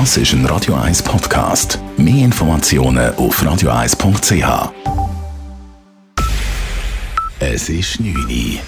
[0.00, 1.78] Das ist ein Radio 1 Podcast.
[1.96, 4.72] Mehr Informationen auf radio1.ch.
[7.38, 8.58] Es ist 9 Uhr.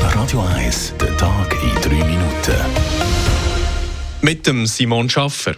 [0.00, 2.56] Radio 1, der Tag in 3 Minuten.
[4.22, 5.54] Mit dem Simon Schaffer.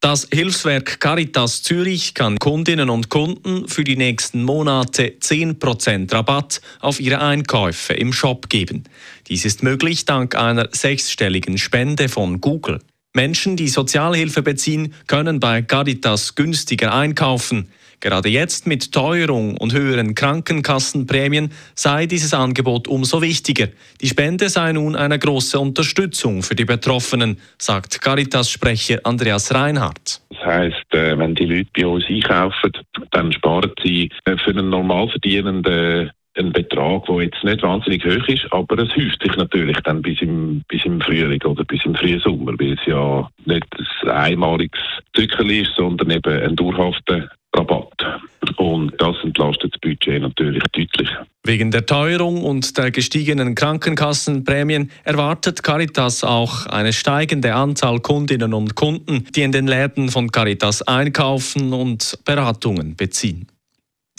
[0.00, 6.98] Das Hilfswerk Caritas Zürich kann Kundinnen und Kunden für die nächsten Monate 10% Rabatt auf
[6.98, 8.82] ihre Einkäufe im Shop geben.
[9.28, 12.80] Dies ist möglich dank einer sechsstelligen Spende von Google.
[13.16, 17.68] Menschen, die Sozialhilfe beziehen, können bei Caritas günstiger einkaufen.
[18.00, 23.68] Gerade jetzt mit Teuerung und höheren Krankenkassenprämien sei dieses Angebot umso wichtiger.
[24.00, 30.20] Die Spende sei nun eine große Unterstützung für die Betroffenen, sagt Caritas-Sprecher Andreas Reinhardt.
[30.30, 32.72] Das heisst, äh, wenn die Leute bei uns einkaufen,
[33.12, 38.46] dann sparen sie äh, für einen Normalverdienenden ein Betrag, der jetzt nicht wahnsinnig hoch ist,
[38.50, 42.20] aber es häuft sich natürlich dann bis im, bis im Frühling oder bis im frühen
[42.20, 43.66] Sommer, weil es ja nicht
[44.02, 44.80] ein einmaliges
[45.14, 48.20] Zückerl ist, sondern eben ein dauerhafter Rabatt.
[48.56, 51.08] Und das entlastet das Budget natürlich deutlich.
[51.44, 58.74] Wegen der Teuerung und der gestiegenen Krankenkassenprämien erwartet Caritas auch eine steigende Anzahl Kundinnen und
[58.74, 63.46] Kunden, die in den Läden von Caritas einkaufen und Beratungen beziehen.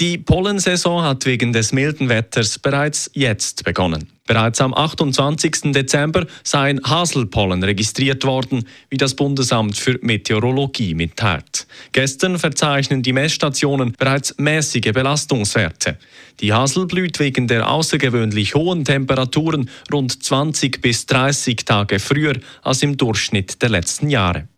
[0.02, 4.10] Die Pollensaison hat wegen des milden Wetters bereits jetzt begonnen.
[4.28, 5.72] Bereits am 28.
[5.72, 11.66] Dezember seien Haselpollen registriert worden, wie das Bundesamt für Meteorologie mitteilt.
[11.94, 15.98] Gestern verzeichnen die Messstationen bereits mäßige Belastungswerte.
[16.42, 22.84] Die Hasel blüht wegen der außergewöhnlich hohen Temperaturen rund 20 bis 30 Tage früher als
[22.84, 24.50] im Durchschnitt der letzten Jahre.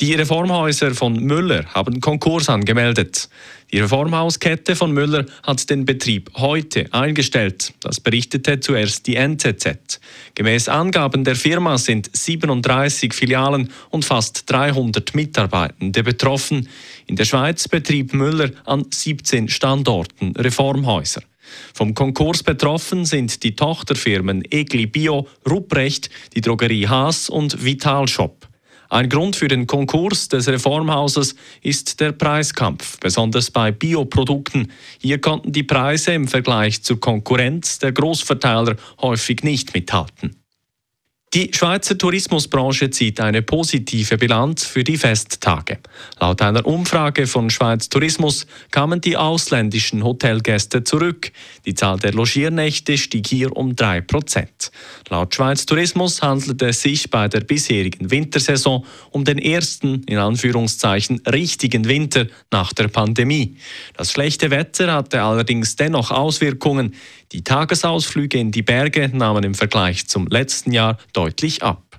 [0.00, 3.28] Die Reformhäuser von Müller haben Konkurs angemeldet.
[3.72, 7.72] Die Reformhauskette von Müller hat den Betrieb heute eingestellt.
[7.80, 9.98] Das berichtete zuerst die NZZ.
[10.36, 16.68] Gemäß Angaben der Firma sind 37 Filialen und fast 300 Mitarbeitende betroffen.
[17.08, 21.22] In der Schweiz betrieb Müller an 17 Standorten Reformhäuser.
[21.74, 28.47] Vom Konkurs betroffen sind die Tochterfirmen Egli Bio, Rupprecht, die Drogerie Haas und Vitalshop.
[28.90, 34.72] Ein Grund für den Konkurs des Reformhauses ist der Preiskampf, besonders bei Bioprodukten.
[34.98, 40.36] Hier konnten die Preise im Vergleich zur Konkurrenz der Großverteiler häufig nicht mithalten.
[41.34, 45.76] Die Schweizer Tourismusbranche zieht eine positive Bilanz für die Festtage.
[46.18, 51.30] Laut einer Umfrage von Schweiz Tourismus kamen die ausländischen Hotelgäste zurück.
[51.66, 54.48] Die Zahl der Logiernächte stieg hier um 3%.
[55.10, 61.20] Laut Schweiz Tourismus handelte es sich bei der bisherigen Wintersaison um den ersten, in Anführungszeichen,
[61.30, 63.58] richtigen Winter nach der Pandemie.
[63.94, 66.94] Das schlechte Wetter hatte allerdings dennoch Auswirkungen.
[67.32, 71.98] Die Tagesausflüge in die Berge nahmen im Vergleich zum letzten Jahr deutlich ab.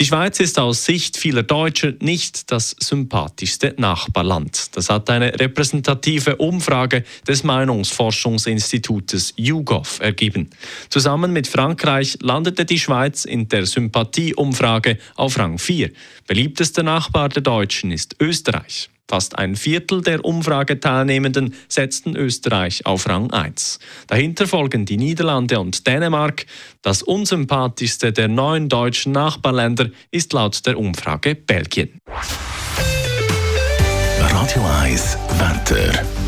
[0.00, 4.76] Die Schweiz ist aus Sicht vieler Deutscher nicht das sympathischste Nachbarland.
[4.76, 10.50] Das hat eine repräsentative Umfrage des Meinungsforschungsinstitutes YouGov ergeben.
[10.88, 15.92] Zusammen mit Frankreich landete die Schweiz in der Sympathieumfrage auf Rang 4.
[16.26, 18.90] Beliebtester Nachbar der Deutschen ist Österreich.
[19.12, 23.78] Fast ein Viertel der Umfrageteilnehmenden setzten Österreich auf Rang 1.
[24.06, 26.46] Dahinter folgen die Niederlande und Dänemark.
[26.80, 32.00] Das unsympathischste der neun deutschen Nachbarländer ist laut der Umfrage Belgien.
[34.18, 36.21] Radio 1 Wetter.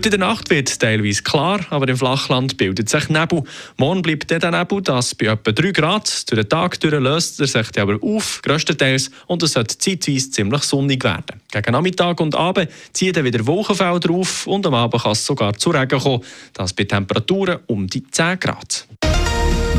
[0.00, 3.42] Heute in der Nacht wird teilweise klar, aber im Flachland bildet sich Nebel.
[3.76, 6.30] Morgen bleibt der Nebel, das bei etwa 3 Grad.
[6.30, 10.62] Durch den Tag durch löst er sich aber auf, größtenteils, und es sollte zeitweise ziemlich
[10.62, 11.42] sonnig werden.
[11.52, 15.52] Gegen Nachmittag und Abend ziehen dann wieder Wolkenfelder drauf und am Abend kann es sogar
[15.52, 16.24] zu Regen kommen.
[16.54, 18.86] Das bei Temperaturen um die 10 Grad.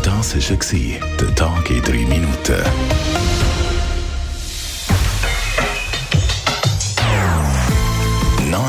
[0.03, 3.20] Das war der Tag in 3 Minuten.